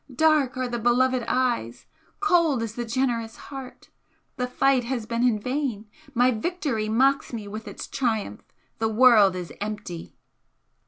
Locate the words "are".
0.57-0.67